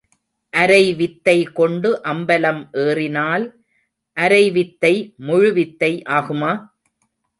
[0.53, 3.45] அரைவித்தை கொண்டு அம்பலம் ஏறினால்
[4.17, 4.93] அரைவித்தை
[5.27, 6.51] முழுவித்தை ஆகுமா?